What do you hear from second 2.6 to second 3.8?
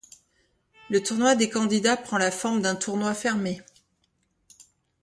d'un tournoi fermé.